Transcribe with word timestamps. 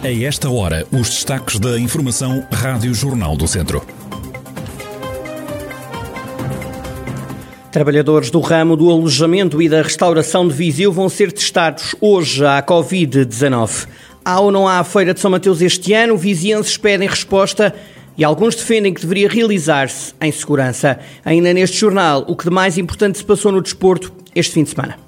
A 0.00 0.12
esta 0.12 0.48
hora, 0.48 0.86
os 0.92 1.10
destaques 1.10 1.58
da 1.58 1.76
Informação 1.76 2.46
Rádio 2.52 2.94
Jornal 2.94 3.36
do 3.36 3.48
Centro. 3.48 3.84
Trabalhadores 7.72 8.30
do 8.30 8.38
ramo 8.38 8.76
do 8.76 8.88
alojamento 8.88 9.60
e 9.60 9.68
da 9.68 9.82
restauração 9.82 10.46
de 10.46 10.54
Viseu 10.54 10.92
vão 10.92 11.08
ser 11.08 11.32
testados 11.32 11.96
hoje 12.00 12.46
à 12.46 12.62
Covid-19. 12.62 13.88
Há 14.24 14.38
ou 14.38 14.52
não 14.52 14.68
há 14.68 14.78
a 14.78 14.84
Feira 14.84 15.12
de 15.12 15.18
São 15.18 15.32
Mateus 15.32 15.60
este 15.60 15.92
ano? 15.92 16.16
Vizienses 16.16 16.76
pedem 16.76 17.08
resposta 17.08 17.74
e 18.16 18.22
alguns 18.22 18.54
defendem 18.54 18.94
que 18.94 19.00
deveria 19.00 19.28
realizar-se 19.28 20.14
em 20.20 20.30
segurança. 20.30 21.00
Ainda 21.24 21.52
neste 21.52 21.76
jornal, 21.76 22.24
o 22.28 22.36
que 22.36 22.44
de 22.44 22.50
mais 22.50 22.78
importante 22.78 23.18
se 23.18 23.24
passou 23.24 23.50
no 23.50 23.60
desporto 23.60 24.12
este 24.32 24.52
fim 24.52 24.62
de 24.62 24.70
semana. 24.70 25.07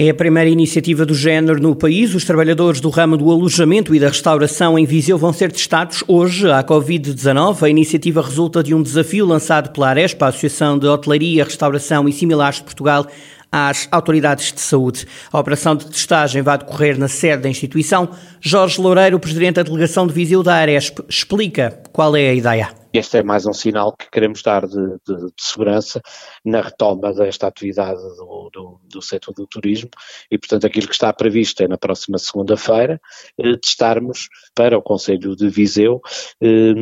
É 0.00 0.10
a 0.10 0.14
primeira 0.14 0.48
iniciativa 0.48 1.04
do 1.04 1.12
género 1.12 1.60
no 1.60 1.74
país. 1.74 2.14
Os 2.14 2.24
trabalhadores 2.24 2.80
do 2.80 2.88
ramo 2.88 3.16
do 3.16 3.28
alojamento 3.32 3.92
e 3.92 3.98
da 3.98 4.06
restauração 4.06 4.78
em 4.78 4.86
Viseu 4.86 5.18
vão 5.18 5.32
ser 5.32 5.50
testados 5.50 6.04
hoje 6.06 6.48
à 6.48 6.62
Covid-19. 6.62 7.64
A 7.64 7.68
iniciativa 7.68 8.22
resulta 8.22 8.62
de 8.62 8.72
um 8.72 8.80
desafio 8.80 9.26
lançado 9.26 9.72
pela 9.72 9.88
Arespa, 9.88 10.26
a 10.26 10.28
Associação 10.28 10.78
de 10.78 10.86
Hotelaria, 10.86 11.42
Restauração 11.42 12.08
e 12.08 12.12
Similares 12.12 12.58
de 12.58 12.62
Portugal, 12.62 13.08
às 13.50 13.88
autoridades 13.90 14.52
de 14.52 14.60
saúde. 14.60 15.06
A 15.32 15.38
operação 15.38 15.74
de 15.74 15.86
testagem 15.86 16.42
vai 16.42 16.58
decorrer 16.58 16.98
na 16.98 17.08
sede 17.08 17.42
da 17.42 17.48
instituição. 17.48 18.10
Jorge 18.40 18.80
Loureiro, 18.80 19.18
presidente 19.18 19.56
da 19.56 19.62
delegação 19.62 20.06
de 20.06 20.12
Viseu 20.12 20.42
da 20.42 20.54
Aresp, 20.54 21.00
explica 21.08 21.82
qual 21.92 22.14
é 22.16 22.28
a 22.28 22.34
ideia. 22.34 22.78
Este 22.92 23.18
é 23.18 23.22
mais 23.22 23.44
um 23.44 23.52
sinal 23.52 23.94
que 23.94 24.10
queremos 24.10 24.42
dar 24.42 24.66
de, 24.66 24.74
de, 25.06 25.26
de 25.26 25.32
segurança 25.38 26.00
na 26.44 26.62
retoma 26.62 27.12
desta 27.12 27.46
atividade 27.46 28.00
do, 28.00 28.50
do, 28.52 28.80
do, 28.82 29.02
setor 29.02 29.34
do 29.34 29.46
turismo 29.46 29.90
e, 30.30 30.38
portanto, 30.38 30.66
aquilo 30.66 30.88
que 30.88 30.94
está 30.94 31.12
previsto 31.12 31.62
é 31.62 31.68
na 31.68 31.76
próxima 31.76 32.16
segunda-feira 32.18 32.98
eh, 33.38 33.56
testarmos 33.56 34.28
para 34.54 34.78
o 34.78 34.82
Conselho 34.82 35.36
de 35.36 35.50
Viseu 35.50 36.00
eh, 36.40 36.72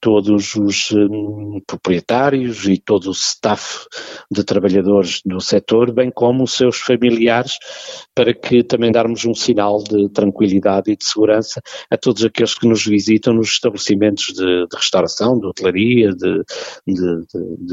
todos 0.00 0.54
os 0.54 0.92
um, 0.92 1.60
proprietários 1.66 2.66
e 2.66 2.78
todo 2.78 3.08
o 3.08 3.12
staff 3.12 3.86
de 4.30 4.44
trabalhadores 4.44 5.20
do 5.24 5.40
setor, 5.40 5.92
bem 5.92 6.10
como 6.10 6.44
os 6.44 6.52
seus 6.52 6.78
familiares, 6.78 7.58
para 8.14 8.32
que 8.32 8.62
também 8.62 8.92
darmos 8.92 9.24
um 9.24 9.34
sinal 9.34 9.82
de 9.82 10.08
tranquilidade 10.10 10.90
e 10.90 10.96
de 10.96 11.04
segurança 11.04 11.60
a 11.90 11.96
todos 11.96 12.24
aqueles 12.24 12.54
que 12.54 12.66
nos 12.66 12.84
visitam 12.84 13.34
nos 13.34 13.48
estabelecimentos 13.48 14.26
de, 14.26 14.66
de 14.66 14.76
restauração, 14.76 15.38
de 15.38 15.46
hotelaria, 15.46 16.12
de, 16.12 16.42
de, 16.86 17.26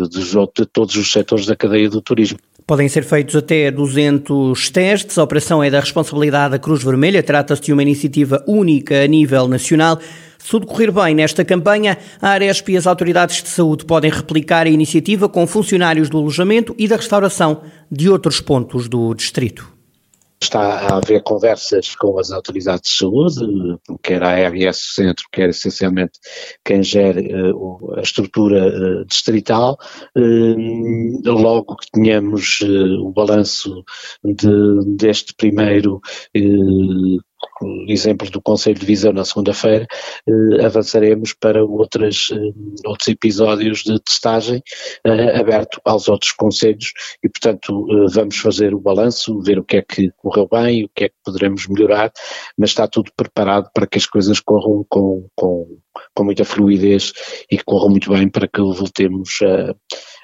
de, 0.07 0.65
todos 0.71 0.95
os 0.95 1.11
setores 1.11 1.45
da 1.45 1.55
cadeia 1.55 1.89
do 1.89 2.01
turismo. 2.01 2.39
Podem 2.67 2.89
ser 2.89 3.03
feitos 3.03 3.35
até 3.35 3.69
200 3.69 4.71
testes. 4.71 5.19
A 5.19 5.23
operação 5.23 5.63
é 5.63 5.69
da 5.69 5.79
responsabilidade 5.79 6.53
da 6.53 6.59
Cruz 6.59 6.83
Vermelha. 6.83 7.21
Trata-se 7.21 7.61
de 7.61 7.71
uma 7.71 7.83
iniciativa 7.83 8.43
única 8.47 9.03
a 9.03 9.07
nível 9.07 9.47
nacional. 9.47 9.99
Se 10.39 10.49
tudo 10.49 10.65
correr 10.65 10.89
bem 10.89 11.13
nesta 11.13 11.45
campanha, 11.45 11.95
a 12.19 12.29
Aresp 12.29 12.69
e 12.69 12.77
as 12.77 12.87
autoridades 12.87 13.43
de 13.43 13.49
saúde 13.49 13.85
podem 13.85 14.09
replicar 14.09 14.65
a 14.65 14.69
iniciativa 14.69 15.29
com 15.29 15.45
funcionários 15.45 16.09
do 16.09 16.17
alojamento 16.17 16.73
e 16.75 16.87
da 16.87 16.95
restauração 16.95 17.61
de 17.91 18.09
outros 18.09 18.41
pontos 18.41 18.87
do 18.87 19.13
distrito. 19.13 19.74
Está 20.41 20.79
a 20.79 20.97
haver 20.97 21.23
conversas 21.23 21.95
com 21.95 22.19
as 22.19 22.31
autoridades 22.31 22.91
de 22.91 22.97
saúde, 22.97 23.79
quer 24.03 24.21
a 24.21 24.47
ARS 24.47 24.93
Centro, 24.93 25.25
quer 25.31 25.49
essencialmente 25.49 26.19
quem 26.63 26.83
gere 26.83 27.33
uh, 27.33 27.95
a 27.97 28.01
estrutura 28.01 28.67
uh, 28.67 29.05
distrital. 29.05 29.77
Uh, 30.15 31.21
logo 31.23 31.77
que 31.77 31.89
tenhamos 31.91 32.59
o 32.61 33.11
balanço 33.11 33.83
de, 34.23 34.97
deste 34.97 35.33
primeiro 35.33 36.01
exemplo 37.87 38.29
do 38.29 38.41
Conselho 38.41 38.79
de 38.79 38.85
Visão 38.85 39.13
na 39.13 39.25
segunda-feira, 39.25 39.85
eh, 40.27 40.65
avançaremos 40.65 41.33
para 41.33 41.63
outras, 41.63 42.27
eh, 42.31 42.87
outros 42.87 43.07
episódios 43.07 43.83
de 43.83 43.99
testagem 43.99 44.61
eh, 45.03 45.39
aberto 45.39 45.79
aos 45.85 46.07
outros 46.07 46.31
conselhos 46.31 46.91
e, 47.23 47.29
portanto, 47.29 47.87
eh, 47.89 48.07
vamos 48.11 48.37
fazer 48.37 48.73
o 48.73 48.79
balanço, 48.79 49.39
ver 49.41 49.59
o 49.59 49.63
que 49.63 49.77
é 49.77 49.81
que 49.81 50.11
correu 50.17 50.47
bem, 50.51 50.85
o 50.85 50.89
que 50.93 51.05
é 51.05 51.09
que 51.09 51.15
poderemos 51.23 51.67
melhorar, 51.67 52.11
mas 52.57 52.71
está 52.71 52.87
tudo 52.87 53.11
preparado 53.15 53.69
para 53.73 53.87
que 53.87 53.97
as 53.97 54.05
coisas 54.05 54.39
corram 54.39 54.85
com, 54.89 55.27
com, 55.35 55.77
com 56.13 56.23
muita 56.23 56.45
fluidez 56.45 57.13
e 57.49 57.57
corram 57.59 57.89
muito 57.89 58.11
bem 58.11 58.29
para 58.29 58.47
que 58.47 58.61
voltemos 58.61 59.39
a, 59.41 59.75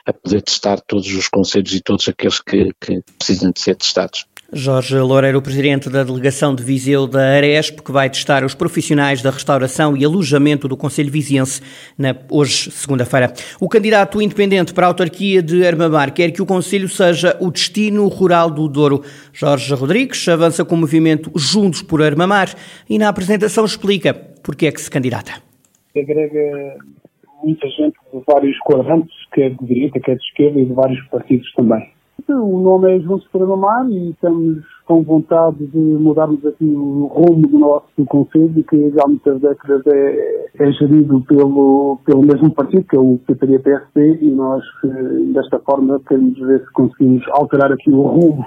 a 0.06 0.13
poder 0.13 0.42
testar 0.42 0.80
todos 0.81 1.08
os 1.08 1.28
conselhos 1.28 1.74
e 1.74 1.81
todos 1.81 2.08
aqueles 2.08 2.40
que, 2.40 2.72
que 2.80 3.02
precisam 3.18 3.52
de 3.52 3.59
ser 3.59 3.75
testados. 3.75 4.25
Jorge 4.53 4.97
Loureiro, 4.97 5.41
presidente 5.41 5.89
da 5.89 6.03
delegação 6.03 6.53
de 6.53 6.62
Viseu 6.62 7.07
da 7.07 7.22
Aresp, 7.22 7.79
que 7.81 7.89
vai 7.89 8.09
testar 8.09 8.44
os 8.44 8.53
profissionais 8.53 9.22
da 9.22 9.31
restauração 9.31 9.95
e 9.95 10.03
alojamento 10.03 10.67
do 10.67 10.75
Conselho 10.75 11.09
Viziense 11.09 11.62
na, 11.97 12.13
hoje, 12.29 12.69
segunda-feira. 12.69 13.31
O 13.62 13.69
candidato 13.69 14.22
independente 14.22 14.73
para 14.73 14.88
a 14.88 14.89
autarquia 14.89 15.41
de 15.41 15.66
Armamar 15.66 16.13
quer 16.13 16.31
que 16.31 16.41
o 16.41 16.45
Conselho 16.45 16.89
seja 16.89 17.38
o 17.39 17.50
destino 17.50 18.06
rural 18.09 18.51
do 18.51 18.67
Douro. 18.67 19.01
Jorge 19.31 19.73
Rodrigues 19.73 20.28
avança 20.28 20.66
com 20.66 20.75
o 20.75 20.79
movimento 20.79 21.31
Juntos 21.33 21.81
por 21.81 22.01
Armamar 22.01 22.53
e 22.89 23.00
na 23.00 23.07
apresentação 23.07 23.63
explica 23.63 24.13
porque 24.13 24.68
é 24.68 24.72
que 24.73 24.81
se 24.81 24.91
candidata. 24.91 25.31
Agrega 25.95 26.75
muita 27.41 27.69
gente 27.69 27.95
de 28.13 28.22
vários 28.28 28.57
quadrantes, 28.59 29.16
quer 29.33 29.51
de 29.51 29.66
direita, 29.66 29.97
quer 30.01 30.18
de 30.18 30.23
esquerda 30.23 30.59
e 30.59 30.66
de 30.66 30.73
vários 30.73 31.01
partidos 31.07 31.50
também 31.53 31.89
o 32.30 32.60
nome 32.60 32.96
é 32.96 33.00
Juntos 33.00 33.28
para 33.28 33.46
Mamar 33.46 33.90
e 33.90 34.12
estamos 34.12 34.64
com 34.86 35.04
vontade 35.04 35.66
de 35.68 35.78
mudarmos 35.78 36.46
aqui 36.46 36.66
o 36.66 37.06
rumo 37.06 37.48
do 37.48 37.60
nosso 37.60 38.06
Conselho, 38.08 38.64
que 38.64 38.90
já 38.92 39.04
há 39.04 39.08
muitas 39.08 39.40
décadas 39.42 39.86
é, 39.88 40.50
é 40.60 40.72
gerido 40.74 41.22
pelo, 41.22 42.00
pelo 42.06 42.22
mesmo 42.22 42.52
partido, 42.52 42.86
que 42.86 42.96
é 42.96 43.00
o 43.00 43.20
PPD-PSD, 43.26 44.20
e 44.22 44.30
nós, 44.32 44.64
eh, 44.86 45.34
desta 45.34 45.60
forma, 45.60 46.00
queremos 46.08 46.38
ver 46.40 46.60
se 46.60 46.72
conseguimos 46.74 47.24
alterar 47.32 47.72
aqui 47.72 47.90
o 47.90 48.02
rumo 48.02 48.46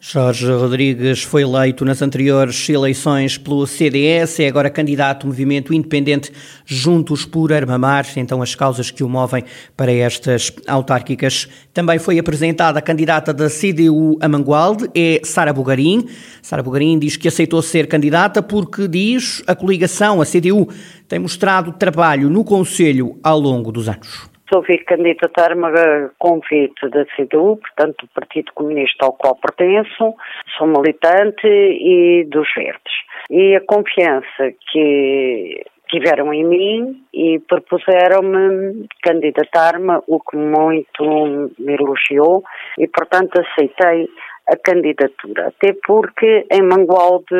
Jorge 0.00 0.46
Rodrigues 0.46 1.24
foi 1.24 1.42
eleito 1.42 1.84
nas 1.84 2.00
anteriores 2.00 2.68
eleições 2.68 3.36
pelo 3.36 3.66
CDS, 3.66 4.38
é 4.38 4.46
agora 4.46 4.70
candidato 4.70 5.24
ao 5.24 5.28
movimento 5.28 5.74
independente 5.74 6.30
Juntos 6.64 7.24
por 7.24 7.52
Armamar, 7.52 8.06
então 8.16 8.40
as 8.40 8.54
causas 8.54 8.92
que 8.92 9.02
o 9.02 9.08
movem 9.08 9.42
para 9.76 9.90
estas 9.92 10.52
autárquicas. 10.68 11.48
Também 11.74 11.98
foi 11.98 12.16
apresentada 12.16 12.78
a 12.78 12.82
candidata 12.82 13.34
da 13.34 13.50
CDU 13.50 14.16
a 14.20 14.28
Mangualde, 14.28 14.88
é 14.94 15.20
Sara 15.24 15.52
Bugarim. 15.52 16.06
Sara 16.40 16.62
Bugarim 16.62 16.96
diz 16.96 17.16
que 17.16 17.26
aceitou 17.26 17.60
ser 17.60 17.88
candidata 17.88 18.40
porque 18.40 18.86
diz 18.86 19.42
a 19.48 19.56
coligação, 19.56 20.20
a 20.20 20.24
CDU, 20.24 20.68
tem 21.08 21.18
mostrado 21.18 21.72
trabalho 21.72 22.30
no 22.30 22.44
Conselho 22.44 23.18
ao 23.20 23.40
longo 23.40 23.72
dos 23.72 23.88
anos 23.88 24.37
resolvi 24.50 24.78
candidatar-me 24.84 25.66
a 25.66 26.10
convite 26.18 26.88
da 26.88 27.04
CDU, 27.04 27.56
portanto 27.56 28.06
do 28.06 28.08
Partido 28.14 28.52
Comunista 28.54 29.06
ao 29.06 29.12
qual 29.12 29.36
pertenço, 29.36 30.14
sou 30.56 30.66
militante 30.66 31.46
e 31.46 32.24
dos 32.28 32.48
Verdes. 32.54 32.92
E 33.30 33.56
a 33.56 33.60
confiança 33.60 34.52
que 34.72 35.64
tiveram 35.88 36.32
em 36.32 36.44
mim 36.44 37.02
e 37.12 37.38
propuseram-me 37.40 38.86
candidatar-me, 39.02 40.00
o 40.06 40.20
que 40.20 40.36
muito 40.36 41.50
me 41.58 41.74
elogiou 41.74 42.42
e, 42.78 42.86
portanto, 42.86 43.40
aceitei 43.40 44.08
a 44.50 44.56
candidatura. 44.56 45.48
Até 45.48 45.74
porque 45.86 46.46
em 46.50 46.62
Mangualde 46.62 47.34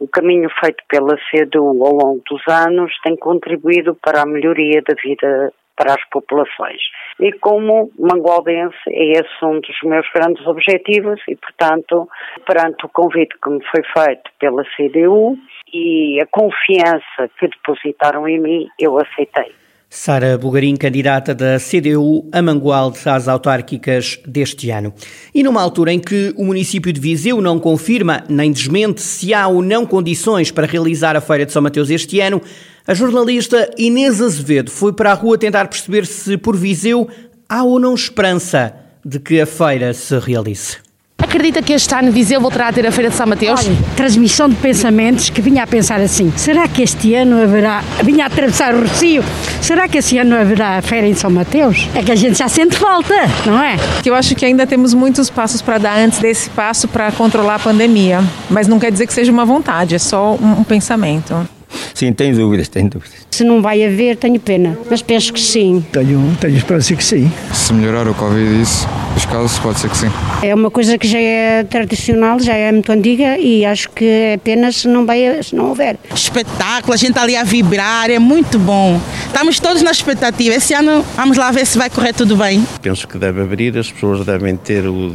o 0.00 0.08
caminho 0.08 0.48
feito 0.60 0.82
pela 0.88 1.16
CDU 1.30 1.84
ao 1.84 1.92
longo 1.92 2.22
dos 2.28 2.42
anos 2.48 2.92
tem 3.02 3.16
contribuído 3.16 3.94
para 4.02 4.22
a 4.22 4.26
melhoria 4.26 4.82
da 4.82 4.94
vida 5.02 5.52
para 5.76 5.94
as 5.94 6.04
populações. 6.10 6.80
E 7.20 7.32
como 7.32 7.90
mangualdense, 7.98 8.76
é 8.88 9.12
esse 9.12 9.44
um 9.44 9.60
dos 9.60 9.76
meus 9.84 10.06
grandes 10.14 10.46
objetivos 10.46 11.20
e, 11.28 11.36
portanto, 11.36 12.08
perante 12.46 12.86
o 12.86 12.88
convite 12.88 13.34
que 13.42 13.50
me 13.50 13.60
foi 13.64 13.82
feito 13.92 14.30
pela 14.38 14.64
CDU 14.76 15.36
e 15.72 16.20
a 16.20 16.26
confiança 16.26 17.30
que 17.38 17.48
depositaram 17.48 18.28
em 18.28 18.40
mim, 18.40 18.68
eu 18.78 18.98
aceitei. 18.98 19.54
Sara 19.96 20.36
Bugarim, 20.36 20.74
candidata 20.74 21.32
da 21.32 21.56
CDU 21.56 22.28
a 22.32 22.42
Mangualde 22.42 22.98
às 23.08 23.28
autárquicas 23.28 24.20
deste 24.26 24.68
ano. 24.70 24.92
E 25.32 25.40
numa 25.40 25.62
altura 25.62 25.92
em 25.92 26.00
que 26.00 26.34
o 26.36 26.44
município 26.44 26.92
de 26.92 26.98
Viseu 26.98 27.40
não 27.40 27.60
confirma 27.60 28.24
nem 28.28 28.50
desmente 28.50 29.00
se 29.00 29.32
há 29.32 29.46
ou 29.46 29.62
não 29.62 29.86
condições 29.86 30.50
para 30.50 30.66
realizar 30.66 31.14
a 31.14 31.20
Feira 31.20 31.46
de 31.46 31.52
São 31.52 31.62
Mateus 31.62 31.90
este 31.90 32.20
ano, 32.20 32.42
A 32.86 32.92
jornalista 32.92 33.70
Inês 33.78 34.20
Azevedo 34.20 34.70
foi 34.70 34.92
para 34.92 35.10
a 35.10 35.14
rua 35.14 35.38
tentar 35.38 35.68
perceber 35.68 36.04
se 36.04 36.36
por 36.36 36.54
Viseu 36.54 37.08
há 37.48 37.62
ou 37.64 37.80
não 37.80 37.94
esperança 37.94 38.74
de 39.02 39.18
que 39.18 39.40
a 39.40 39.46
feira 39.46 39.94
se 39.94 40.18
realize. 40.18 40.76
Acredita 41.16 41.62
que 41.62 41.72
este 41.72 41.94
ano 41.94 42.12
Viseu 42.12 42.38
voltará 42.42 42.68
a 42.68 42.72
ter 42.74 42.86
a 42.86 42.92
Feira 42.92 43.08
de 43.08 43.16
São 43.16 43.26
Mateus? 43.26 43.58
Olha, 43.60 43.76
transmissão 43.96 44.50
de 44.50 44.56
pensamentos 44.56 45.30
que 45.30 45.40
vinha 45.40 45.62
a 45.62 45.66
pensar 45.66 45.98
assim: 45.98 46.30
será 46.36 46.68
que 46.68 46.82
este 46.82 47.14
ano 47.14 47.42
haverá. 47.42 47.82
Vinha 48.02 48.24
a 48.24 48.26
atravessar 48.26 48.74
o 48.74 48.80
Rocio, 48.80 49.24
será 49.62 49.88
que 49.88 49.96
este 49.96 50.18
ano 50.18 50.36
haverá 50.36 50.76
a 50.76 50.82
Feira 50.82 51.06
em 51.06 51.14
São 51.14 51.30
Mateus? 51.30 51.88
É 51.94 52.02
que 52.02 52.12
a 52.12 52.14
gente 52.14 52.38
já 52.38 52.48
sente 52.48 52.76
falta, 52.76 53.14
não 53.46 53.58
é? 53.62 53.76
Eu 54.04 54.14
acho 54.14 54.34
que 54.34 54.44
ainda 54.44 54.66
temos 54.66 54.92
muitos 54.92 55.30
passos 55.30 55.62
para 55.62 55.78
dar 55.78 55.98
antes 55.98 56.18
desse 56.18 56.50
passo 56.50 56.86
para 56.86 57.10
controlar 57.12 57.54
a 57.54 57.58
pandemia, 57.58 58.20
mas 58.50 58.68
não 58.68 58.78
quer 58.78 58.92
dizer 58.92 59.06
que 59.06 59.14
seja 59.14 59.32
uma 59.32 59.46
vontade, 59.46 59.94
é 59.94 59.98
só 59.98 60.34
um 60.34 60.62
pensamento. 60.62 61.48
Sim, 61.92 62.12
tenho 62.12 62.34
dúvidas, 62.36 62.68
tenho 62.68 62.88
dúvidas. 62.88 63.26
Se 63.30 63.44
não 63.44 63.60
vai 63.60 63.84
haver, 63.84 64.16
tenho 64.16 64.38
pena, 64.38 64.78
mas 64.88 65.02
penso 65.02 65.32
que 65.32 65.40
sim. 65.40 65.84
Tenho, 65.92 66.36
tenho 66.40 66.56
esperança 66.56 66.94
que 66.94 67.04
sim. 67.04 67.30
Se 67.52 67.72
melhorar 67.72 68.06
o 68.08 68.14
Covid 68.14 68.62
isso, 68.62 68.86
os 69.16 69.24
casos, 69.26 69.58
pode 69.58 69.80
ser 69.80 69.90
que 69.90 69.96
sim. 69.96 70.10
É 70.42 70.54
uma 70.54 70.70
coisa 70.70 70.96
que 70.96 71.06
já 71.06 71.18
é 71.18 71.64
tradicional, 71.64 72.38
já 72.38 72.54
é 72.54 72.70
muito 72.70 72.90
antiga 72.92 73.38
e 73.38 73.64
acho 73.64 73.90
que 73.90 74.04
é 74.04 74.36
pena 74.36 74.70
se 74.70 74.86
não, 74.88 75.04
vai, 75.04 75.42
se 75.42 75.54
não 75.54 75.68
houver. 75.68 75.96
Espetáculo, 76.14 76.94
a 76.94 76.96
gente 76.96 77.10
está 77.10 77.22
ali 77.22 77.36
a 77.36 77.44
vibrar, 77.44 78.10
é 78.10 78.18
muito 78.18 78.58
bom. 78.58 79.00
Estamos 79.26 79.58
todos 79.58 79.82
na 79.82 79.90
expectativa. 79.90 80.54
Esse 80.54 80.74
ano 80.74 81.04
vamos 81.16 81.36
lá 81.36 81.50
ver 81.50 81.66
se 81.66 81.76
vai 81.76 81.90
correr 81.90 82.12
tudo 82.12 82.36
bem. 82.36 82.64
Penso 82.82 83.06
que 83.08 83.18
deve 83.18 83.40
abrir, 83.42 83.76
as 83.76 83.90
pessoas 83.90 84.24
devem 84.24 84.56
ter 84.56 84.86
o 84.86 85.10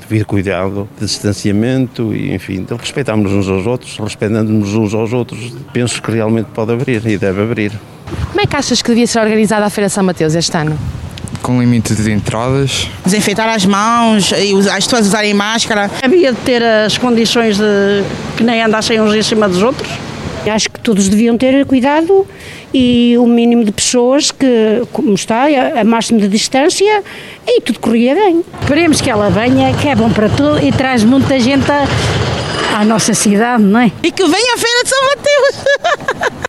devido 0.00 0.24
cuidado 0.24 0.88
de 0.98 1.06
distanciamento 1.06 2.14
e, 2.14 2.34
enfim, 2.34 2.62
de 2.62 2.74
respeitarmos 2.74 3.32
uns 3.32 3.48
aos 3.48 3.66
outros, 3.66 3.98
respeitando-nos 3.98 4.74
uns 4.74 4.94
aos 4.94 5.12
outros. 5.12 5.52
Penso 5.72 6.00
que 6.02 6.07
realmente 6.10 6.46
pode 6.54 6.72
abrir 6.72 7.06
e 7.06 7.18
deve 7.18 7.42
abrir. 7.42 7.72
Como 8.28 8.40
é 8.40 8.46
que 8.46 8.56
achas 8.56 8.82
que 8.82 8.88
devia 8.88 9.06
ser 9.06 9.20
organizada 9.20 9.66
a 9.66 9.70
Feira 9.70 9.88
São 9.88 10.04
Mateus 10.04 10.34
este 10.34 10.56
ano? 10.56 10.78
Com 11.42 11.60
limite 11.60 11.94
de 11.94 12.10
entradas. 12.10 12.88
Desinfeitar 13.04 13.48
as 13.48 13.64
mãos 13.64 14.32
e 14.32 14.54
as 14.70 14.84
pessoas 14.84 15.06
usarem 15.06 15.34
máscara. 15.34 15.90
Havia 16.02 16.32
de 16.32 16.38
ter 16.40 16.62
as 16.62 16.98
condições 16.98 17.58
de 17.58 18.04
que 18.36 18.42
nem 18.42 18.62
andassem 18.62 19.00
uns 19.00 19.14
em 19.14 19.22
cima 19.22 19.48
dos 19.48 19.62
outros. 19.62 19.88
Acho 20.50 20.70
que 20.70 20.80
todos 20.80 21.08
deviam 21.08 21.36
ter 21.36 21.66
cuidado 21.66 22.26
e 22.72 23.16
o 23.18 23.26
mínimo 23.26 23.64
de 23.64 23.72
pessoas 23.72 24.30
que, 24.30 24.82
como 24.92 25.14
está, 25.14 25.46
a 25.78 25.84
máximo 25.84 26.20
de 26.20 26.28
distância 26.28 27.02
e 27.46 27.60
tudo 27.60 27.80
corria 27.80 28.14
bem. 28.14 28.42
Esperemos 28.60 29.00
que 29.00 29.10
ela 29.10 29.28
venha, 29.28 29.74
que 29.74 29.88
é 29.88 29.94
bom 29.94 30.10
para 30.10 30.28
tudo 30.28 30.58
e 30.64 30.72
traz 30.72 31.04
muita 31.04 31.38
gente 31.38 31.70
à, 31.70 31.86
à 32.74 32.84
nossa 32.84 33.14
cidade, 33.14 33.62
não 33.62 33.80
é? 33.80 33.90
E 34.02 34.12
que 34.12 34.24
venha 34.24 34.54
a 34.54 34.58
Feira 34.58 34.84
de 34.84 34.88
São 34.88 35.06
Mateus! 35.06 36.38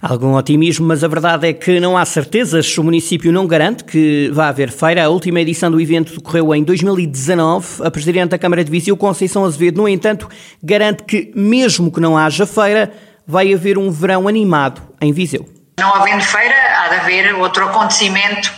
Algum 0.00 0.34
otimismo, 0.36 0.86
mas 0.86 1.02
a 1.02 1.08
verdade 1.08 1.48
é 1.48 1.52
que 1.52 1.80
não 1.80 1.98
há 1.98 2.04
certezas. 2.04 2.78
O 2.78 2.84
município 2.84 3.32
não 3.32 3.48
garante 3.48 3.82
que 3.82 4.30
vá 4.32 4.48
haver 4.48 4.70
feira. 4.70 5.04
A 5.04 5.08
última 5.08 5.40
edição 5.40 5.70
do 5.70 5.80
evento 5.80 6.14
decorreu 6.14 6.54
em 6.54 6.62
2019. 6.62 7.84
A 7.84 7.90
Presidente 7.90 8.30
da 8.30 8.38
Câmara 8.38 8.62
de 8.62 8.70
Viseu, 8.70 8.96
Conceição 8.96 9.44
Azevedo, 9.44 9.78
no 9.78 9.88
entanto, 9.88 10.28
garante 10.62 11.02
que, 11.02 11.32
mesmo 11.34 11.90
que 11.90 12.00
não 12.00 12.16
haja 12.16 12.46
feira, 12.46 12.92
vai 13.26 13.52
haver 13.52 13.76
um 13.76 13.90
verão 13.90 14.28
animado 14.28 14.80
em 15.00 15.12
Viseu. 15.12 15.48
Não 15.80 15.92
havendo 15.92 16.22
feira, 16.22 16.54
há 16.76 16.88
de 16.88 16.94
haver 16.94 17.34
outro 17.34 17.64
acontecimento. 17.64 18.52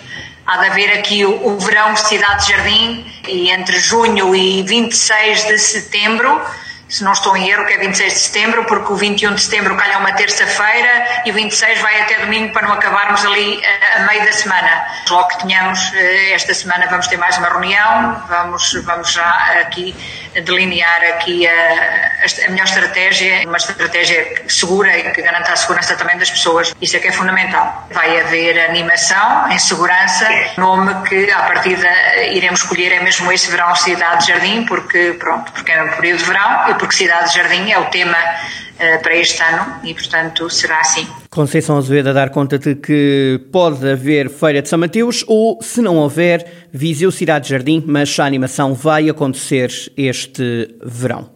Há 0.46 0.58
de 0.58 0.66
haver 0.66 0.98
aqui 0.98 1.24
o, 1.24 1.58
verão 1.58 1.96
Cidade 1.96 2.48
Jardim 2.50 3.04
e 3.26 3.50
entre 3.50 3.78
junho 3.78 4.34
e 4.34 4.62
26 4.62 5.46
de 5.46 5.58
setembro 5.58 6.40
se 6.90 7.04
não 7.04 7.12
estou 7.12 7.36
em 7.36 7.48
erro, 7.48 7.64
que 7.66 7.72
é 7.72 7.78
26 7.78 8.12
de 8.12 8.18
setembro, 8.18 8.64
porque 8.64 8.92
o 8.92 8.96
21 8.96 9.34
de 9.34 9.42
setembro 9.42 9.76
calha 9.76 9.98
uma 9.98 10.12
terça-feira 10.12 11.22
e 11.24 11.30
o 11.30 11.34
26 11.34 11.80
vai 11.80 12.00
até 12.02 12.18
domingo 12.18 12.52
para 12.52 12.66
não 12.66 12.74
acabarmos 12.74 13.24
ali 13.24 13.62
a, 13.64 14.02
a 14.02 14.06
meio 14.06 14.24
da 14.24 14.32
semana. 14.32 14.86
Logo 15.08 15.28
que 15.28 15.46
tenhamos, 15.46 15.80
esta 16.32 16.52
semana 16.52 16.86
vamos 16.88 17.06
ter 17.06 17.16
mais 17.16 17.38
uma 17.38 17.48
reunião, 17.48 18.22
vamos, 18.28 18.72
vamos 18.84 19.12
já 19.12 19.30
aqui 19.60 19.94
delinear 20.44 21.02
aqui 21.14 21.46
a, 21.46 22.46
a 22.46 22.50
melhor 22.50 22.64
estratégia, 22.64 23.42
uma 23.46 23.56
estratégia 23.56 24.44
segura 24.48 24.96
e 24.96 25.10
que 25.10 25.22
garanta 25.22 25.52
a 25.52 25.56
segurança 25.56 25.96
também 25.96 26.16
das 26.18 26.30
pessoas. 26.30 26.74
Isso 26.80 26.96
é 26.96 27.00
que 27.00 27.08
é 27.08 27.12
fundamental. 27.12 27.88
Vai 27.90 28.20
haver 28.20 28.70
animação 28.70 29.50
em 29.50 29.58
segurança, 29.58 30.28
nome 30.56 30.94
que 31.08 31.30
à 31.30 31.42
partida 31.42 31.88
iremos 32.30 32.60
escolher 32.60 32.92
é 32.92 33.00
mesmo 33.00 33.30
esse 33.32 33.50
verão 33.50 33.74
Cidade 33.74 34.26
Jardim, 34.26 34.64
porque 34.64 35.16
pronto, 35.18 35.52
porque 35.52 35.72
é 35.72 35.82
um 35.82 35.90
período 35.90 36.18
de 36.18 36.24
verão 36.24 36.70
porque 36.80 36.96
Cidade 36.96 37.30
de 37.30 37.36
Jardim 37.36 37.70
é 37.70 37.78
o 37.78 37.84
tema 37.90 38.16
uh, 38.16 39.02
para 39.02 39.14
este 39.14 39.40
ano 39.42 39.76
e, 39.84 39.92
portanto, 39.92 40.48
será 40.48 40.80
assim. 40.80 41.06
Conceição 41.28 41.76
Azevedo 41.76 42.08
a 42.08 42.12
dar 42.14 42.30
conta 42.30 42.58
de 42.58 42.74
que 42.74 43.38
pode 43.52 43.86
haver 43.88 44.30
Feira 44.30 44.62
de 44.62 44.68
São 44.68 44.78
Mateus 44.78 45.22
ou, 45.28 45.60
se 45.62 45.82
não 45.82 45.96
houver, 45.96 46.68
Viseu 46.72 47.12
Cidade 47.12 47.44
de 47.44 47.50
Jardim, 47.50 47.84
mas 47.86 48.18
a 48.18 48.24
animação 48.24 48.72
vai 48.72 49.10
acontecer 49.10 49.70
este 49.94 50.74
verão. 50.82 51.30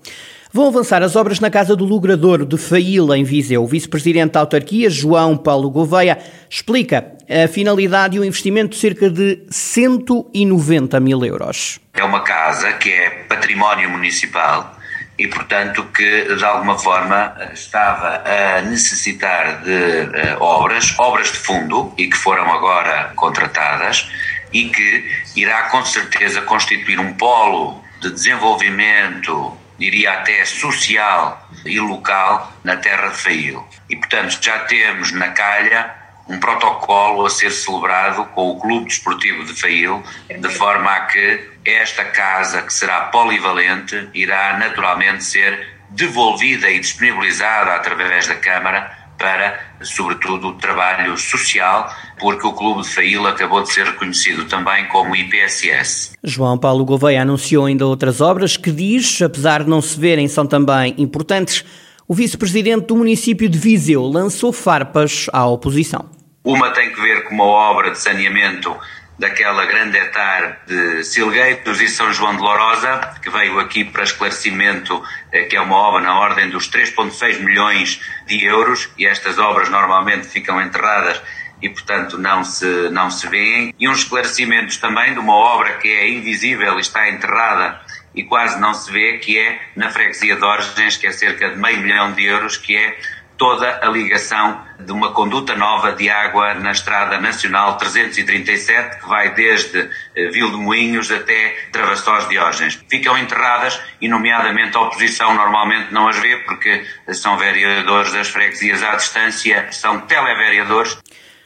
Vão 0.51 0.69
avançar 0.69 1.03
as 1.03 1.15
obras 1.15 1.41
na 1.41 1.51
Casa 1.51 1.77
do 1.77 1.85
Logrador 1.85 2.47
de 2.47 2.57
Faíla, 2.57 3.19
em 3.19 3.25
Viseu. 3.25 3.65
O 3.65 3.67
vice-presidente 3.67 4.33
da 4.33 4.41
autarquia, 4.41 4.89
João 4.89 5.37
Paulo 5.37 5.69
Gouveia, 5.69 6.17
explica 6.49 7.13
a 7.29 7.49
finalidade 7.49 8.17
e 8.17 8.21
o 8.21 8.25
investimento 8.25 8.71
de 8.71 8.77
cerca 8.77 9.11
de 9.11 9.43
190 9.51 11.01
mil 11.01 11.25
euros. 11.25 11.81
É 11.93 12.05
uma 12.05 12.21
casa 12.21 12.73
que 12.75 12.89
é 12.89 13.11
património 13.29 13.91
municipal 13.91 14.79
e, 15.19 15.29
portanto, 15.29 15.85
que 15.95 16.35
de 16.35 16.45
alguma 16.45 16.79
forma 16.79 17.37
estava 17.53 18.23
a 18.27 18.63
necessitar 18.63 19.63
de 19.63 19.71
uh, 19.71 20.43
obras, 20.43 20.95
obras 20.99 21.31
de 21.31 21.39
fundo 21.39 21.95
e 21.97 22.09
que 22.09 22.17
foram 22.17 22.53
agora 22.53 23.13
contratadas 23.15 24.11
e 24.53 24.69
que 24.69 25.11
irá 25.37 25.65
com 25.65 25.85
certeza 25.85 26.43
constituir 26.43 26.99
um 26.99 27.15
polo 27.15 27.83
de 28.01 28.11
desenvolvimento, 28.11 29.57
diria 29.79 30.13
até 30.15 30.45
social 30.45 31.49
e 31.65 31.79
local 31.79 32.53
na 32.63 32.77
terra 32.77 33.09
de 33.09 33.17
Fail. 33.17 33.67
E, 33.89 33.97
portanto, 33.97 34.39
já 34.41 34.61
temos 34.61 35.13
na 35.13 35.29
calha 35.29 36.04
um 36.29 36.39
protocolo 36.39 37.27
a 37.27 37.31
ser 37.31 37.51
celebrado 37.51 38.25
com 38.35 38.51
o 38.51 38.61
Clube 38.61 38.87
Desportivo 38.87 39.45
de 39.45 39.55
Fail, 39.55 40.03
de 40.29 40.49
forma 40.51 40.91
a 40.91 41.01
que 41.07 41.51
esta 41.65 42.05
casa, 42.05 42.63
que 42.63 42.73
será 42.73 43.03
polivalente, 43.07 44.09
irá 44.15 44.59
naturalmente 44.59 45.25
ser 45.25 45.75
devolvida 45.91 46.71
e 46.71 46.81
disponibilizada 46.81 47.73
através 47.75 48.27
da 48.27 48.35
Câmara 48.35 49.05
para, 49.19 49.61
sobretudo, 49.81 50.49
o 50.49 50.53
trabalho 50.55 51.17
social, 51.17 51.89
porque 52.19 52.47
o 52.47 52.53
Clube 52.53 52.83
de 52.83 52.89
Faíla 52.89 53.31
acabou 53.31 53.63
de 53.63 53.73
ser 53.73 53.87
reconhecido 53.87 54.45
também 54.47 54.87
como 54.89 55.15
IPSS. 55.15 56.13
João 56.23 56.59
Paulo 56.59 56.85
Gouveia 56.85 57.23
anunciou 57.23 57.67
ainda 57.67 57.87
outras 57.87 58.21
obras 58.21 58.57
que 58.57 58.73
diz, 58.73 59.23
apesar 59.23 59.63
de 59.63 59.71
não 59.71 59.81
se 59.81 59.99
verem, 59.99 60.27
são 60.27 60.47
também 60.47 60.95
importantes. 60.99 61.65
O 62.07 62.15
vice-presidente 62.15 62.87
do 62.87 62.97
município 62.97 63.49
de 63.49 63.59
Viseu 63.59 64.03
lançou 64.03 64.53
farpas 64.53 65.27
à 65.33 65.47
oposição. 65.47 66.14
Uma 66.45 66.73
tem 66.73 66.93
que 66.93 67.01
ver 67.01 67.25
com 67.25 67.35
uma 67.37 67.45
obra 67.45 67.91
de 67.91 67.99
saneamento 67.99 68.79
daquela 69.19 69.65
grande 69.65 69.97
etar 69.97 70.61
de 70.67 71.03
Silgueiros 71.03 71.81
e 71.81 71.89
São 71.89 72.13
João 72.13 72.37
de 72.37 72.43
Lourosa, 72.43 73.01
que 73.23 73.31
veio 73.31 73.59
aqui 73.59 73.83
para 73.83 74.03
esclarecimento, 74.03 75.03
que 75.49 75.57
é 75.57 75.61
uma 75.63 75.75
obra 75.75 76.03
na 76.03 76.21
ordem 76.21 76.51
dos 76.51 76.69
3,6 76.69 77.41
milhões 77.41 77.99
de 78.27 78.45
euros, 78.45 78.91
e 78.99 79.07
estas 79.07 79.39
obras 79.39 79.71
normalmente 79.71 80.27
ficam 80.27 80.61
enterradas 80.61 81.23
e, 81.63 81.71
portanto, 81.71 82.19
não 82.19 82.45
se, 82.45 82.91
não 82.91 83.11
se 83.11 83.27
veem. 83.27 83.75
E 83.81 83.89
uns 83.89 84.01
esclarecimentos 84.01 84.77
também 84.77 85.15
de 85.15 85.21
uma 85.21 85.35
obra 85.35 85.79
que 85.79 85.89
é 85.89 86.11
invisível 86.11 86.77
e 86.77 86.83
está 86.83 87.09
enterrada 87.09 87.81
e 88.15 88.23
quase 88.23 88.61
não 88.61 88.75
se 88.75 88.93
vê, 88.93 89.17
que 89.17 89.39
é 89.39 89.61
na 89.75 89.91
freguesia 89.91 90.37
de 90.37 90.45
Orgens, 90.45 90.99
que 90.99 91.07
é 91.07 91.13
cerca 91.13 91.49
de 91.49 91.57
meio 91.57 91.81
milhão 91.81 92.13
de 92.13 92.23
euros, 92.23 92.59
que 92.59 92.77
é 92.77 92.99
toda 93.45 93.79
a 93.83 93.91
ligação 93.91 94.59
de 94.81 94.91
uma 94.91 95.13
conduta 95.13 95.55
nova 95.55 95.93
de 95.93 96.09
água 96.09 96.55
na 96.55 96.71
Estrada 96.71 97.21
Nacional 97.21 97.77
337, 97.77 99.01
que 99.01 99.07
vai 99.07 99.35
desde 99.35 99.87
Vil 100.33 100.51
de 100.51 100.57
Moinhos 100.57 101.11
até 101.11 101.55
Travassós 101.71 102.27
de 102.27 102.39
Orgens. 102.39 102.83
Ficam 102.89 103.19
enterradas 103.19 103.79
e, 104.01 104.09
nomeadamente, 104.09 104.75
a 104.79 104.81
oposição 104.81 105.35
normalmente 105.35 105.93
não 105.93 106.09
as 106.09 106.19
vê, 106.19 106.39
porque 106.39 106.87
são 107.13 107.37
vereadores 107.37 108.15
das 108.15 108.29
freguesias 108.29 108.83
à 108.83 108.97
distância, 108.97 109.71
são 109.73 110.01
televereadores. 110.01 110.97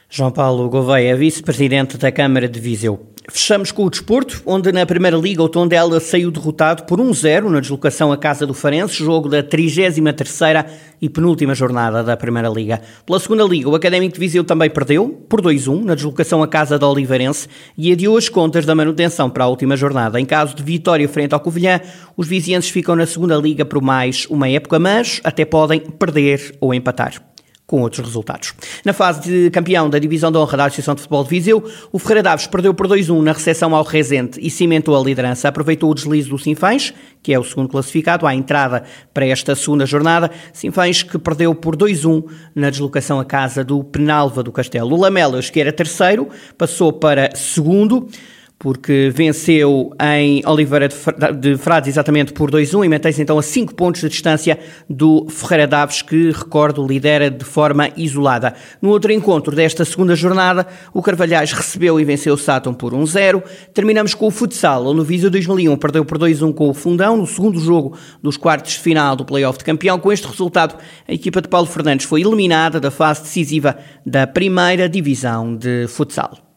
João 0.09 0.31
Paulo 0.31 0.69
Gouveia, 0.69 1.17
vice-presidente 1.17 1.97
da 1.97 2.13
Câmara 2.13 2.47
de 2.47 2.61
Viseu. 2.61 3.08
Fechamos 3.31 3.71
com 3.71 3.85
o 3.85 3.89
desporto, 3.89 4.41
onde 4.45 4.71
na 4.71 4.85
Primeira 4.85 5.15
Liga 5.15 5.43
o 5.43 5.49
Tondela 5.49 5.99
saiu 5.99 6.31
derrotado 6.31 6.83
por 6.83 6.99
1-0 6.99 7.49
na 7.49 7.59
deslocação 7.59 8.11
à 8.11 8.17
Casa 8.17 8.45
do 8.45 8.53
Farense, 8.55 8.95
jogo 8.95 9.29
da 9.29 9.43
33ª 9.43 10.65
e 10.99 11.07
penúltima 11.07 11.53
jornada 11.53 12.03
da 12.03 12.17
Primeira 12.17 12.49
Liga. 12.49 12.81
Pela 13.05 13.19
Segunda 13.19 13.43
Liga, 13.43 13.69
o 13.69 13.75
Académico 13.75 14.15
de 14.15 14.19
Viseu 14.19 14.43
também 14.43 14.69
perdeu 14.69 15.09
por 15.29 15.41
2-1 15.41 15.83
na 15.83 15.95
deslocação 15.95 16.41
à 16.41 16.47
Casa 16.47 16.79
da 16.79 16.87
Oliveirense 16.87 17.47
e 17.77 17.91
adiou 17.91 18.17
as 18.17 18.27
contas 18.27 18.65
da 18.65 18.73
manutenção 18.73 19.29
para 19.29 19.43
a 19.43 19.47
última 19.47 19.77
jornada. 19.77 20.19
Em 20.19 20.25
caso 20.25 20.55
de 20.55 20.63
vitória 20.63 21.07
frente 21.07 21.33
ao 21.33 21.39
Covilhã, 21.39 21.79
os 22.17 22.27
vizienses 22.27 22.71
ficam 22.71 22.95
na 22.95 23.05
Segunda 23.05 23.35
Liga 23.35 23.63
por 23.63 23.81
mais 23.81 24.25
uma 24.29 24.49
época, 24.49 24.79
mas 24.79 25.21
até 25.23 25.45
podem 25.45 25.79
perder 25.79 26.55
ou 26.59 26.73
empatar. 26.73 27.28
Com 27.69 27.81
outros 27.81 28.03
resultados. 28.03 28.55
Na 28.83 28.93
fase 28.93 29.21
de 29.21 29.51
campeão 29.51 29.87
da 29.87 29.99
Divisão 29.99 30.31
de 30.31 30.39
Honra 30.39 30.57
da 30.57 30.65
Associação 30.65 30.95
de 30.95 31.01
Futebol 31.01 31.23
de 31.23 31.29
Viseu, 31.29 31.63
o 31.91 31.99
Ferreira 31.99 32.23
Daves 32.23 32.47
perdeu 32.47 32.73
por 32.73 32.87
2-1 32.87 33.21
na 33.21 33.31
recepção 33.31 33.75
ao 33.75 33.83
Rezende 33.83 34.39
e 34.41 34.49
cimentou 34.49 34.99
a 34.99 35.03
liderança. 35.03 35.47
Aproveitou 35.47 35.91
o 35.91 35.93
deslize 35.93 36.27
do 36.27 36.39
Sinfãs, 36.39 36.91
que 37.21 37.31
é 37.31 37.37
o 37.37 37.43
segundo 37.43 37.69
classificado, 37.69 38.25
à 38.25 38.33
entrada 38.33 38.83
para 39.13 39.27
esta 39.27 39.53
segunda 39.53 39.85
jornada. 39.85 40.31
Sinfãs 40.51 41.03
que 41.03 41.19
perdeu 41.19 41.53
por 41.53 41.77
2-1 41.77 42.23
na 42.55 42.71
deslocação 42.71 43.19
à 43.19 43.25
casa 43.25 43.63
do 43.63 43.83
Penalva 43.83 44.41
do 44.41 44.51
Castelo. 44.51 44.95
O 44.95 44.99
Lamelas, 44.99 45.51
que 45.51 45.61
era 45.61 45.71
terceiro, 45.71 46.27
passou 46.57 46.91
para 46.91 47.35
segundo 47.35 48.07
porque 48.59 49.09
venceu 49.15 49.93
em 50.01 50.43
Oliveira 50.45 50.89
de 51.39 51.57
Frades 51.57 51.87
exatamente 51.87 52.33
por 52.33 52.51
2-1 52.51 52.85
e 52.85 52.89
mantém-se 52.89 53.21
então 53.21 53.39
a 53.39 53.41
5 53.41 53.73
pontos 53.73 54.01
de 54.01 54.09
distância 54.09 54.59
do 54.89 55.27
Ferreira 55.29 55.65
Daves, 55.65 56.01
que, 56.01 56.31
recordo, 56.31 56.85
lidera 56.85 57.31
de 57.31 57.45
forma 57.45 57.89
isolada. 57.95 58.53
No 58.81 58.89
outro 58.89 59.13
encontro 59.13 59.55
desta 59.55 59.85
segunda 59.85 60.13
jornada, 60.13 60.67
o 60.93 61.01
Carvalhais 61.01 61.53
recebeu 61.53 61.97
e 62.01 62.03
venceu 62.03 62.33
o 62.33 62.37
Sátão 62.37 62.73
por 62.73 62.93
1-0. 62.93 63.41
Terminamos 63.73 64.13
com 64.13 64.27
o 64.27 64.31
futsal, 64.31 64.85
o 64.85 65.03
Viseu 65.03 65.29
2001 65.29 65.77
perdeu 65.77 66.03
por 66.03 66.17
2-1 66.17 66.53
com 66.53 66.69
o 66.69 66.73
Fundão, 66.73 67.15
no 67.15 67.25
segundo 67.25 67.57
jogo 67.61 67.97
dos 68.21 68.35
quartos 68.35 68.73
de 68.73 68.79
final 68.79 69.15
do 69.15 69.23
Playoff 69.23 69.57
de 69.57 69.63
Campeão. 69.63 69.97
Com 69.97 70.11
este 70.11 70.27
resultado, 70.27 70.75
a 71.07 71.13
equipa 71.13 71.41
de 71.41 71.47
Paulo 71.47 71.65
Fernandes 71.65 72.05
foi 72.05 72.21
eliminada 72.21 72.77
da 72.77 72.91
fase 72.91 73.21
decisiva 73.21 73.77
da 74.05 74.27
primeira 74.27 74.89
divisão 74.89 75.55
de 75.55 75.87
futsal. 75.87 76.48